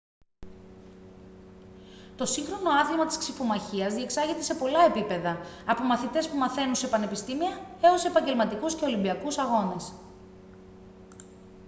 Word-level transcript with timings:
το 2.15 2.25
σύγχρονο 2.25 2.69
άθλημα 2.69 3.05
της 3.05 3.17
ξιφομαχίας 3.17 3.93
διεξάγεται 3.93 4.41
σε 4.41 4.53
πολλά 4.55 4.85
επίπεδα 4.85 5.37
από 5.65 5.83
μαθητές 5.83 6.29
που 6.29 6.37
μαθαίνουν 6.37 6.75
σε 6.75 6.87
πανεπιστήμια 6.87 7.59
έως 7.81 8.05
επαγγελματικούς 8.05 8.75
και 8.75 8.85
ολυμπιακούς 8.85 9.37
αγώνες 9.37 9.93